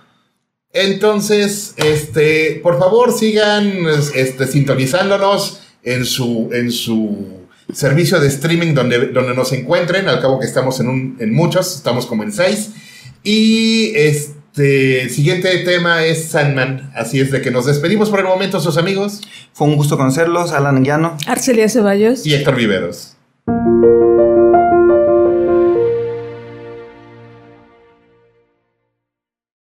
Entonces, 0.74 1.74
este, 1.78 2.60
por 2.62 2.78
favor, 2.78 3.12
sigan 3.12 3.67
este, 4.13 4.46
sintonizándonos 4.46 5.62
en 5.82 6.06
su, 6.06 6.50
en 6.54 6.72
su 6.72 7.26
servicio 7.74 8.20
de 8.20 8.28
streaming 8.28 8.74
donde, 8.76 9.08
donde 9.08 9.34
nos 9.34 9.52
encuentren. 9.54 10.08
Al 10.08 10.22
cabo 10.22 10.39
que 10.39 10.46
estamos 10.46 10.80
en, 10.82 10.89
un, 10.89 11.17
en 11.20 11.34
muchos, 11.34 11.76
estamos 11.78 12.06
como 12.06 12.22
en 12.24 12.32
seis. 12.32 12.72
Y 13.24 13.91
este 13.96 14.37
el 14.60 15.10
siguiente 15.10 15.56
tema 15.60 16.04
es 16.04 16.30
Sandman. 16.30 16.91
Así 16.96 17.20
es 17.20 17.32
de 17.32 17.41
que 17.41 17.52
nos 17.52 17.65
despedimos 17.65 18.10
por 18.10 18.20
el 18.20 18.26
momento, 18.26 18.60
sus 18.60 18.78
amigos. 18.78 19.22
Fue 19.54 19.67
un 19.67 19.76
gusto 19.76 19.98
conocerlos, 19.98 20.52
Alan 20.52 20.84
Guiano. 20.84 21.17
Arcelia 21.28 21.70
Ceballos. 21.70 22.26
Y 22.26 22.34
Héctor 22.34 22.56
Viveros. 22.56 23.13
Thank 23.48 24.66